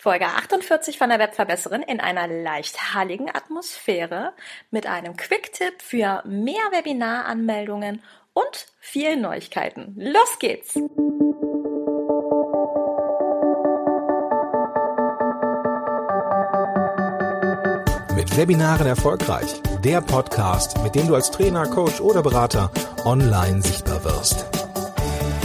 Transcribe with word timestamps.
Folge 0.00 0.26
48 0.26 0.96
von 0.96 1.08
der 1.08 1.18
Webverbesserin 1.18 1.82
in 1.82 1.98
einer 1.98 2.28
leicht 2.28 2.94
halligen 2.94 3.28
Atmosphäre 3.28 4.32
mit 4.70 4.86
einem 4.86 5.16
Quick-Tipp 5.16 5.82
für 5.82 6.22
mehr 6.24 6.62
Webinaranmeldungen 6.70 8.00
und 8.32 8.66
vielen 8.78 9.20
Neuigkeiten. 9.22 9.94
Los 9.96 10.38
geht's! 10.38 10.76
Mit 18.14 18.36
Webinaren 18.36 18.86
erfolgreich. 18.86 19.60
Der 19.82 20.00
Podcast, 20.00 20.80
mit 20.84 20.94
dem 20.94 21.08
du 21.08 21.16
als 21.16 21.32
Trainer, 21.32 21.66
Coach 21.66 22.00
oder 22.00 22.22
Berater 22.22 22.70
online 23.04 23.62
sichtbar 23.62 24.04
wirst. 24.04 24.57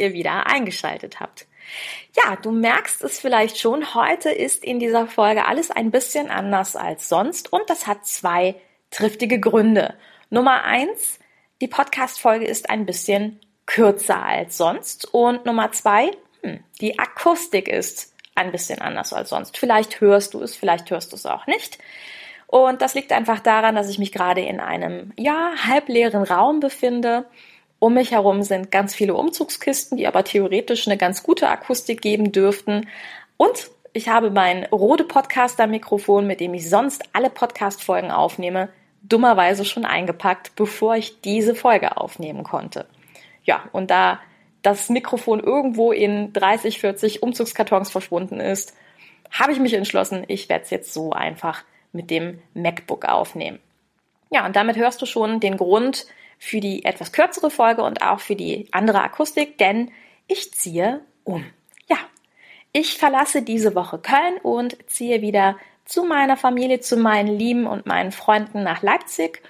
ihr 0.00 0.12
wieder 0.12 0.46
eingeschaltet 0.46 1.20
habt. 1.20 1.46
Ja, 2.16 2.36
du 2.36 2.50
merkst 2.50 3.02
es 3.04 3.20
vielleicht 3.20 3.58
schon, 3.58 3.94
heute 3.94 4.30
ist 4.30 4.64
in 4.64 4.80
dieser 4.80 5.06
Folge 5.06 5.46
alles 5.46 5.70
ein 5.70 5.90
bisschen 5.90 6.30
anders 6.30 6.74
als 6.74 7.08
sonst 7.08 7.52
und 7.52 7.68
das 7.70 7.86
hat 7.86 8.06
zwei 8.06 8.56
triftige 8.90 9.38
Gründe. 9.38 9.94
Nummer 10.30 10.64
eins, 10.64 11.18
die 11.60 11.68
Podcast-Folge 11.68 12.46
ist 12.46 12.70
ein 12.70 12.86
bisschen 12.86 13.40
kürzer 13.66 14.22
als 14.22 14.56
sonst 14.56 15.12
und 15.14 15.46
Nummer 15.46 15.70
zwei, 15.72 16.10
hm, 16.42 16.64
die 16.80 16.98
Akustik 16.98 17.68
ist 17.68 18.14
ein 18.34 18.50
bisschen 18.50 18.80
anders 18.80 19.12
als 19.12 19.28
sonst. 19.28 19.58
Vielleicht 19.58 20.00
hörst 20.00 20.34
du 20.34 20.42
es, 20.42 20.56
vielleicht 20.56 20.90
hörst 20.90 21.12
du 21.12 21.16
es 21.16 21.26
auch 21.26 21.46
nicht. 21.46 21.78
Und 22.46 22.82
das 22.82 22.94
liegt 22.94 23.12
einfach 23.12 23.38
daran, 23.38 23.76
dass 23.76 23.88
ich 23.88 23.98
mich 23.98 24.10
gerade 24.10 24.40
in 24.40 24.58
einem, 24.58 25.12
ja, 25.16 25.52
halbleeren 25.68 26.24
Raum 26.24 26.58
befinde 26.58 27.26
um 27.80 27.94
mich 27.94 28.12
herum 28.12 28.42
sind 28.42 28.70
ganz 28.70 28.94
viele 28.94 29.14
Umzugskisten, 29.14 29.96
die 29.96 30.06
aber 30.06 30.22
theoretisch 30.22 30.86
eine 30.86 30.96
ganz 30.96 31.24
gute 31.24 31.48
Akustik 31.48 32.00
geben 32.02 32.30
dürften. 32.30 32.86
Und 33.36 33.70
ich 33.92 34.08
habe 34.08 34.30
mein 34.30 34.64
Rode 34.66 35.02
Podcaster-Mikrofon, 35.02 36.26
mit 36.26 36.40
dem 36.40 36.54
ich 36.54 36.68
sonst 36.68 37.02
alle 37.12 37.30
Podcast-Folgen 37.30 38.10
aufnehme, 38.12 38.68
dummerweise 39.02 39.64
schon 39.64 39.86
eingepackt, 39.86 40.54
bevor 40.56 40.94
ich 40.94 41.22
diese 41.22 41.54
Folge 41.54 41.96
aufnehmen 41.96 42.44
konnte. 42.44 42.86
Ja, 43.44 43.64
und 43.72 43.90
da 43.90 44.20
das 44.62 44.90
Mikrofon 44.90 45.40
irgendwo 45.40 45.90
in 45.90 46.34
30, 46.34 46.80
40 46.80 47.22
Umzugskartons 47.22 47.90
verschwunden 47.90 48.40
ist, 48.40 48.74
habe 49.30 49.52
ich 49.52 49.58
mich 49.58 49.72
entschlossen, 49.72 50.24
ich 50.28 50.50
werde 50.50 50.64
es 50.64 50.70
jetzt 50.70 50.92
so 50.92 51.12
einfach 51.12 51.64
mit 51.92 52.10
dem 52.10 52.40
MacBook 52.52 53.06
aufnehmen. 53.06 53.58
Ja, 54.30 54.44
und 54.44 54.54
damit 54.54 54.76
hörst 54.76 55.00
du 55.00 55.06
schon 55.06 55.40
den 55.40 55.56
Grund, 55.56 56.06
für 56.42 56.60
die 56.60 56.86
etwas 56.86 57.12
kürzere 57.12 57.50
Folge 57.50 57.82
und 57.82 58.02
auch 58.02 58.18
für 58.18 58.34
die 58.34 58.66
andere 58.72 59.02
Akustik, 59.02 59.58
denn 59.58 59.92
ich 60.26 60.52
ziehe 60.54 61.00
um. 61.22 61.44
Ja, 61.86 61.98
ich 62.72 62.96
verlasse 62.96 63.42
diese 63.42 63.74
Woche 63.74 63.98
Köln 63.98 64.38
und 64.42 64.76
ziehe 64.90 65.20
wieder 65.20 65.56
zu 65.84 66.02
meiner 66.02 66.38
Familie, 66.38 66.80
zu 66.80 66.96
meinen 66.96 67.38
Lieben 67.38 67.66
und 67.66 67.84
meinen 67.84 68.10
Freunden 68.10 68.62
nach 68.62 68.80
Leipzig. 68.80 69.42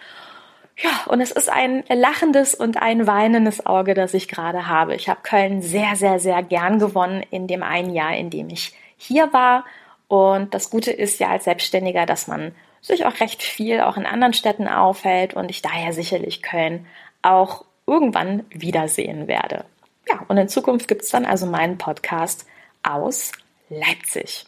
Ja, 0.79 0.91
und 1.07 1.21
es 1.21 1.31
ist 1.31 1.49
ein 1.49 1.85
lachendes 1.89 2.55
und 2.55 2.83
ein 2.83 3.07
weinendes 3.07 3.65
Auge, 3.67 3.95
das 3.95 4.13
ich 4.13 4.27
gerade 4.27 4.67
habe. 4.67 4.97
Ich 4.97 5.09
habe 5.09 5.21
Köln 5.23 5.63
sehr, 5.63 5.95
sehr, 5.95 6.19
sehr 6.19 6.43
gern 6.43 6.81
gewonnen 6.81 7.23
in 7.31 7.47
dem 7.47 7.63
einen 7.63 7.95
Jahr, 7.95 8.17
in 8.17 8.31
dem 8.31 8.49
ich 8.49 8.75
hier 8.97 9.33
war. 9.33 9.65
Und 10.09 10.55
das 10.55 10.71
Gute 10.71 10.91
ist 10.91 11.21
ja 11.21 11.29
als 11.29 11.45
Selbstständiger, 11.45 12.05
dass 12.05 12.27
man 12.27 12.53
sich 12.81 13.05
auch 13.05 13.21
recht 13.21 13.43
viel 13.43 13.81
auch 13.81 13.97
in 13.97 14.07
anderen 14.07 14.33
Städten 14.33 14.69
aufhält 14.69 15.35
und 15.35 15.51
ich 15.51 15.63
daher 15.63 15.93
sicherlich 15.93 16.43
Köln 16.43 16.87
auch 17.23 17.65
irgendwann 17.87 18.45
wiedersehen 18.51 19.29
werde. 19.29 19.65
Ja, 20.09 20.25
und 20.29 20.37
in 20.37 20.49
Zukunft 20.49 20.89
gibt 20.89 21.03
es 21.03 21.11
dann 21.11 21.27
also 21.27 21.47
meinen 21.47 21.79
Podcast 21.79 22.47
aus 22.83 23.33
Leipzig. 23.69 24.47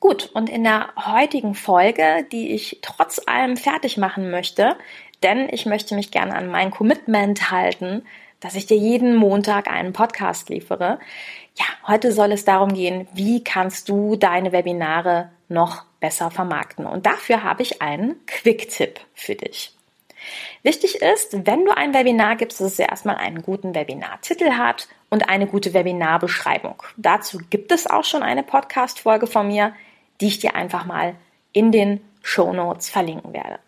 Gut, 0.00 0.30
und 0.34 0.48
in 0.48 0.64
der 0.64 0.90
heutigen 0.96 1.54
Folge, 1.54 2.26
die 2.30 2.52
ich 2.52 2.78
trotz 2.82 3.20
allem 3.26 3.56
fertig 3.56 3.96
machen 3.96 4.30
möchte, 4.30 4.76
denn 5.22 5.48
ich 5.50 5.66
möchte 5.66 5.94
mich 5.94 6.10
gerne 6.10 6.36
an 6.36 6.46
mein 6.46 6.70
Commitment 6.70 7.50
halten, 7.50 8.04
dass 8.40 8.54
ich 8.54 8.66
dir 8.66 8.76
jeden 8.76 9.16
Montag 9.16 9.68
einen 9.68 9.92
Podcast 9.92 10.48
liefere. 10.48 11.00
Ja, 11.56 11.64
heute 11.88 12.12
soll 12.12 12.30
es 12.30 12.44
darum 12.44 12.72
gehen, 12.72 13.08
wie 13.12 13.42
kannst 13.42 13.88
du 13.88 14.14
deine 14.14 14.52
Webinare 14.52 15.30
noch 15.48 15.84
besser 16.00 16.30
vermarkten. 16.30 16.86
Und 16.86 17.06
dafür 17.06 17.42
habe 17.42 17.62
ich 17.62 17.82
einen 17.82 18.24
Quick-Tipp 18.26 19.00
für 19.14 19.34
dich. 19.34 19.74
Wichtig 20.62 20.96
ist, 20.96 21.46
wenn 21.46 21.64
du 21.64 21.76
ein 21.76 21.94
Webinar 21.94 22.36
gibst, 22.36 22.60
dass 22.60 22.72
es 22.72 22.78
erstmal 22.78 23.16
einen 23.16 23.42
guten 23.42 23.74
Webinartitel 23.74 24.52
hat 24.52 24.88
und 25.10 25.28
eine 25.28 25.46
gute 25.46 25.74
Webinarbeschreibung. 25.74 26.82
Dazu 26.96 27.38
gibt 27.50 27.72
es 27.72 27.86
auch 27.86 28.04
schon 28.04 28.22
eine 28.22 28.42
Podcast-Folge 28.42 29.26
von 29.26 29.46
mir, 29.46 29.74
die 30.20 30.26
ich 30.26 30.38
dir 30.38 30.54
einfach 30.54 30.84
mal 30.84 31.14
in 31.52 31.72
den 31.72 32.00
Show 32.22 32.52
Notes 32.52 32.90
verlinken 32.90 33.32
werde. 33.32 33.58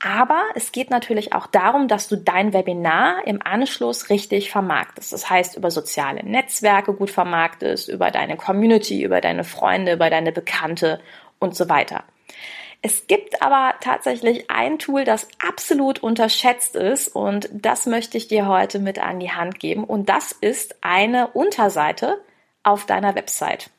Aber 0.00 0.44
es 0.54 0.70
geht 0.70 0.90
natürlich 0.90 1.32
auch 1.32 1.48
darum, 1.48 1.88
dass 1.88 2.06
du 2.06 2.14
dein 2.16 2.52
Webinar 2.52 3.26
im 3.26 3.42
Anschluss 3.44 4.10
richtig 4.10 4.48
vermarktest. 4.48 5.12
Das 5.12 5.28
heißt, 5.28 5.56
über 5.56 5.72
soziale 5.72 6.24
Netzwerke 6.24 6.94
gut 6.94 7.10
vermarktest, 7.10 7.88
über 7.88 8.12
deine 8.12 8.36
Community, 8.36 9.02
über 9.02 9.20
deine 9.20 9.42
Freunde, 9.42 9.94
über 9.94 10.08
deine 10.08 10.30
Bekannte 10.30 11.00
und 11.38 11.54
so 11.56 11.68
weiter. 11.68 12.04
Es 12.80 13.08
gibt 13.08 13.42
aber 13.42 13.74
tatsächlich 13.80 14.50
ein 14.50 14.78
Tool, 14.78 15.04
das 15.04 15.26
absolut 15.44 15.98
unterschätzt 16.00 16.76
ist 16.76 17.08
und 17.08 17.48
das 17.52 17.86
möchte 17.86 18.16
ich 18.16 18.28
dir 18.28 18.46
heute 18.46 18.78
mit 18.78 19.00
an 19.00 19.18
die 19.18 19.32
Hand 19.32 19.58
geben 19.58 19.82
und 19.82 20.08
das 20.08 20.30
ist 20.32 20.76
eine 20.80 21.28
Unterseite 21.28 22.22
auf 22.62 22.86
deiner 22.86 23.16
Website. 23.16 23.70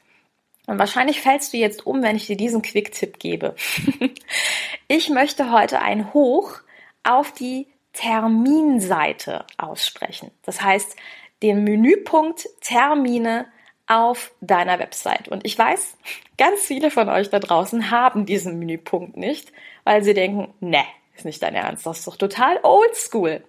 Und 0.67 0.77
wahrscheinlich 0.77 1.21
fällst 1.21 1.53
du 1.53 1.57
jetzt 1.57 1.85
um, 1.85 2.03
wenn 2.03 2.15
ich 2.15 2.27
dir 2.27 2.37
diesen 2.37 2.61
Quick-Tipp 2.61 3.19
gebe. 3.19 3.55
ich 4.87 5.09
möchte 5.09 5.51
heute 5.51 5.81
ein 5.81 6.13
Hoch 6.13 6.59
auf 7.03 7.31
die 7.31 7.67
Terminseite 7.93 9.45
aussprechen. 9.57 10.29
Das 10.43 10.61
heißt, 10.61 10.95
den 11.41 11.63
Menüpunkt 11.63 12.47
Termine 12.61 13.47
auf 13.89 14.31
deiner 14.39 14.79
Website. 14.79 15.27
Und 15.27 15.45
ich 15.45 15.57
weiß, 15.57 15.97
ganz 16.37 16.61
viele 16.61 16.91
von 16.91 17.09
euch 17.09 17.29
da 17.29 17.39
draußen 17.39 17.91
haben 17.91 18.25
diesen 18.25 18.59
Menüpunkt 18.59 19.17
nicht, 19.17 19.51
weil 19.83 20.03
sie 20.03 20.13
denken, 20.13 20.53
ne, 20.61 20.83
ist 21.15 21.25
nicht 21.25 21.43
dein 21.43 21.55
Ernst, 21.55 21.85
das 21.85 21.99
ist 21.99 22.07
doch 22.07 22.15
total 22.15 22.59
oldschool. 22.63 23.43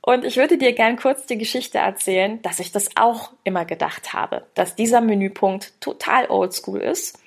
Und 0.00 0.24
ich 0.24 0.36
würde 0.36 0.56
dir 0.56 0.72
gern 0.72 0.96
kurz 0.96 1.26
die 1.26 1.36
Geschichte 1.36 1.78
erzählen, 1.78 2.40
dass 2.42 2.58
ich 2.58 2.72
das 2.72 2.96
auch 2.96 3.32
immer 3.44 3.64
gedacht 3.64 4.14
habe, 4.14 4.46
dass 4.54 4.76
dieser 4.76 5.00
Menüpunkt 5.00 5.80
total 5.80 6.30
oldschool 6.30 6.80
ist 6.80 7.18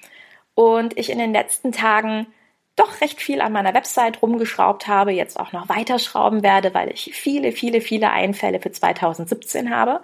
und 0.55 0.97
ich 0.97 1.11
in 1.11 1.19
den 1.19 1.33
letzten 1.33 1.71
Tagen 1.71 2.27
doch 2.75 3.01
recht 3.01 3.21
viel 3.21 3.41
an 3.41 3.51
meiner 3.51 3.73
Website 3.73 4.21
rumgeschraubt 4.23 4.87
habe, 4.87 5.11
jetzt 5.11 5.39
auch 5.39 5.51
noch 5.51 5.69
weiterschrauben 5.69 6.41
werde, 6.41 6.73
weil 6.73 6.91
ich 6.91 7.13
viele, 7.13 7.51
viele, 7.51 7.81
viele 7.81 8.09
Einfälle 8.09 8.59
für 8.59 8.71
2017 8.71 9.69
habe. 9.69 10.01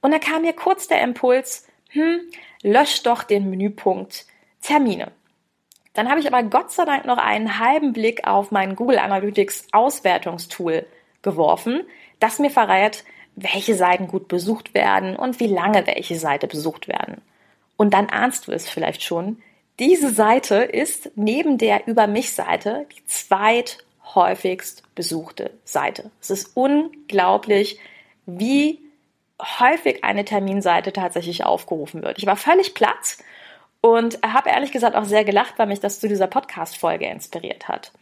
Und 0.00 0.10
da 0.10 0.18
kam 0.18 0.42
mir 0.42 0.54
kurz 0.54 0.88
der 0.88 1.02
Impuls, 1.02 1.67
hm, 1.88 2.20
lösch 2.62 3.02
doch 3.02 3.22
den 3.22 3.50
Menüpunkt 3.50 4.26
Termine. 4.62 5.12
Dann 5.94 6.08
habe 6.08 6.20
ich 6.20 6.32
aber 6.32 6.42
Gott 6.44 6.70
sei 6.70 6.84
Dank 6.84 7.06
noch 7.06 7.18
einen 7.18 7.58
halben 7.58 7.92
Blick 7.92 8.26
auf 8.26 8.50
mein 8.50 8.76
Google 8.76 8.98
Analytics 8.98 9.66
Auswertungstool 9.72 10.86
geworfen, 11.22 11.82
das 12.20 12.38
mir 12.38 12.50
verrät, 12.50 13.04
welche 13.34 13.74
Seiten 13.74 14.08
gut 14.08 14.28
besucht 14.28 14.74
werden 14.74 15.16
und 15.16 15.40
wie 15.40 15.46
lange 15.46 15.86
welche 15.86 16.16
Seite 16.16 16.46
besucht 16.46 16.88
werden. 16.88 17.20
Und 17.76 17.94
dann 17.94 18.08
ahnst 18.08 18.46
du 18.46 18.52
es 18.52 18.68
vielleicht 18.68 19.02
schon, 19.02 19.42
diese 19.78 20.10
Seite 20.10 20.56
ist 20.56 21.12
neben 21.14 21.56
der 21.56 21.86
Über 21.86 22.08
mich 22.08 22.32
Seite 22.32 22.86
die 22.96 23.06
zweithäufigst 23.06 24.82
besuchte 24.94 25.52
Seite. 25.64 26.10
Es 26.20 26.30
ist 26.30 26.56
unglaublich, 26.56 27.78
wie 28.26 28.80
häufig 29.40 30.04
eine 30.04 30.24
Terminseite 30.24 30.92
tatsächlich 30.92 31.44
aufgerufen 31.44 32.02
wird. 32.02 32.18
Ich 32.18 32.26
war 32.26 32.36
völlig 32.36 32.74
platt 32.74 33.18
und 33.80 34.18
habe 34.26 34.50
ehrlich 34.50 34.72
gesagt 34.72 34.96
auch 34.96 35.04
sehr 35.04 35.24
gelacht, 35.24 35.54
weil 35.58 35.66
mich 35.66 35.80
das 35.80 36.00
zu 36.00 36.08
dieser 36.08 36.26
Podcast-Folge 36.26 37.06
inspiriert 37.06 37.68
hat. 37.68 37.92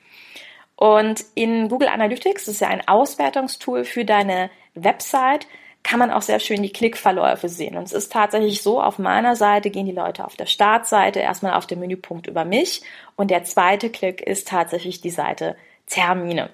Und 0.76 1.24
in 1.34 1.68
Google 1.68 1.88
Analytics, 1.88 2.44
das 2.44 2.54
ist 2.54 2.60
ja 2.60 2.68
ein 2.68 2.86
Auswertungstool 2.86 3.84
für 3.84 4.04
deine 4.04 4.50
Website, 4.74 5.46
kann 5.82 6.00
man 6.00 6.10
auch 6.10 6.22
sehr 6.22 6.40
schön 6.40 6.62
die 6.62 6.72
Klickverläufe 6.72 7.48
sehen. 7.48 7.76
Und 7.76 7.84
es 7.84 7.92
ist 7.92 8.12
tatsächlich 8.12 8.60
so, 8.60 8.82
auf 8.82 8.98
meiner 8.98 9.36
Seite 9.36 9.70
gehen 9.70 9.86
die 9.86 9.92
Leute 9.92 10.24
auf 10.24 10.34
der 10.34 10.46
Startseite 10.46 11.20
erstmal 11.20 11.54
auf 11.54 11.66
den 11.66 11.78
Menüpunkt 11.78 12.26
über 12.26 12.44
mich 12.44 12.82
und 13.14 13.30
der 13.30 13.44
zweite 13.44 13.88
Klick 13.88 14.20
ist 14.20 14.48
tatsächlich 14.48 15.00
die 15.00 15.10
Seite 15.10 15.56
Termine. 15.86 16.50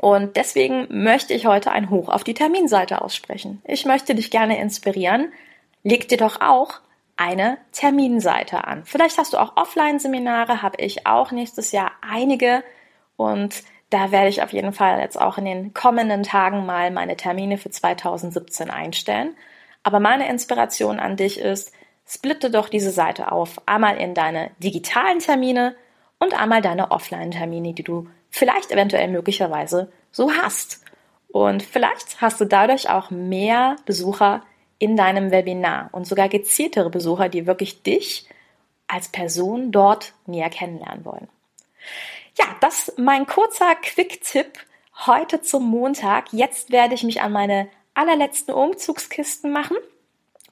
Und 0.00 0.36
deswegen 0.36 0.86
möchte 0.88 1.34
ich 1.34 1.44
heute 1.44 1.72
ein 1.72 1.90
Hoch 1.90 2.08
auf 2.08 2.24
die 2.24 2.32
Terminseite 2.32 3.02
aussprechen. 3.02 3.60
Ich 3.66 3.84
möchte 3.84 4.14
dich 4.14 4.30
gerne 4.30 4.58
inspirieren. 4.58 5.30
Leg 5.82 6.08
dir 6.08 6.16
doch 6.16 6.40
auch 6.40 6.80
eine 7.18 7.58
Terminseite 7.72 8.64
an. 8.64 8.82
Vielleicht 8.86 9.18
hast 9.18 9.34
du 9.34 9.36
auch 9.36 9.58
Offline-Seminare, 9.58 10.62
habe 10.62 10.78
ich 10.80 11.06
auch 11.06 11.32
nächstes 11.32 11.72
Jahr 11.72 11.90
einige. 12.00 12.64
Und 13.16 13.62
da 13.90 14.10
werde 14.10 14.30
ich 14.30 14.42
auf 14.42 14.54
jeden 14.54 14.72
Fall 14.72 15.00
jetzt 15.00 15.20
auch 15.20 15.36
in 15.36 15.44
den 15.44 15.74
kommenden 15.74 16.22
Tagen 16.22 16.64
mal 16.64 16.90
meine 16.90 17.18
Termine 17.18 17.58
für 17.58 17.68
2017 17.68 18.70
einstellen. 18.70 19.36
Aber 19.82 20.00
meine 20.00 20.30
Inspiration 20.30 20.98
an 20.98 21.18
dich 21.18 21.38
ist, 21.38 21.74
splitte 22.06 22.50
doch 22.50 22.70
diese 22.70 22.90
Seite 22.90 23.32
auf. 23.32 23.60
Einmal 23.66 23.98
in 23.98 24.14
deine 24.14 24.50
digitalen 24.60 25.18
Termine 25.18 25.76
und 26.18 26.40
einmal 26.40 26.62
deine 26.62 26.90
Offline-Termine, 26.90 27.74
die 27.74 27.84
du 27.84 28.08
vielleicht 28.30 28.70
eventuell 28.70 29.08
möglicherweise 29.08 29.92
so 30.10 30.32
hast. 30.32 30.82
Und 31.28 31.62
vielleicht 31.62 32.20
hast 32.20 32.40
du 32.40 32.44
dadurch 32.44 32.88
auch 32.90 33.10
mehr 33.10 33.76
Besucher 33.86 34.42
in 34.78 34.96
deinem 34.96 35.30
Webinar 35.30 35.90
und 35.92 36.06
sogar 36.06 36.28
gezieltere 36.28 36.90
Besucher, 36.90 37.28
die 37.28 37.46
wirklich 37.46 37.82
dich 37.82 38.28
als 38.88 39.08
Person 39.08 39.70
dort 39.70 40.14
näher 40.26 40.50
kennenlernen 40.50 41.04
wollen. 41.04 41.28
Ja, 42.38 42.46
das 42.60 42.92
mein 42.96 43.26
kurzer 43.26 43.74
Quick-Tipp 43.74 44.58
heute 45.06 45.42
zum 45.42 45.68
Montag. 45.68 46.32
Jetzt 46.32 46.72
werde 46.72 46.94
ich 46.94 47.02
mich 47.02 47.20
an 47.20 47.32
meine 47.32 47.68
allerletzten 47.94 48.54
Umzugskisten 48.54 49.52
machen 49.52 49.76